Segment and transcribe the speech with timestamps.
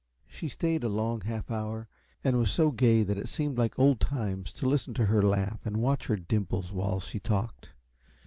[0.27, 1.87] She stayed a long half hour,
[2.23, 5.63] and was so gay that it seemed like old times to listen to her laugh
[5.63, 7.69] and watch her dimples while she talked.